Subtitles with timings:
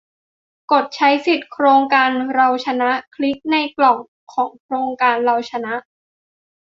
[0.71, 3.97] กดใช้สิทธิโครงการเราชนะ คลิกเข้าในกล่อง
[4.33, 5.73] ของโครงการเราชนะ